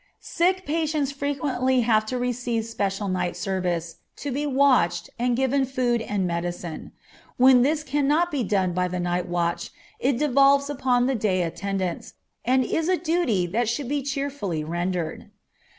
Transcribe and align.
Sick 0.19 0.65
patients 0.65 1.11
frequently 1.11 1.81
have 1.81 2.07
to 2.07 2.17
receive 2.17 2.65
special 2.65 3.07
night 3.07 3.37
service, 3.37 3.97
to 4.15 4.31
be 4.31 4.47
watched, 4.47 5.11
and 5.19 5.37
given 5.37 5.63
food 5.63 6.01
and 6.01 6.25
medicine. 6.25 6.91
When 7.37 7.61
this 7.61 7.83
cannot 7.83 8.31
be 8.31 8.43
done 8.43 8.73
by 8.73 8.87
the 8.87 8.99
night 8.99 9.27
watch, 9.27 9.69
it 9.99 10.17
devolves 10.17 10.71
upon 10.71 11.05
the 11.05 11.13
day 11.13 11.43
attendants, 11.43 12.15
and 12.43 12.65
is 12.65 12.89
a 12.89 12.97
duty 12.97 13.45
that 13.45 13.69
should 13.69 13.89
be 13.89 14.01
cheerfully 14.01 14.63
rendered. 14.63 15.29